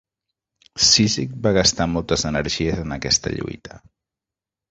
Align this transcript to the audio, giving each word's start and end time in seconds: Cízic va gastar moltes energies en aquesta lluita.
Cízic 0.85 1.35
va 1.47 1.51
gastar 1.57 1.87
moltes 1.91 2.25
energies 2.31 2.81
en 2.85 2.97
aquesta 2.97 3.35
lluita. 3.35 3.79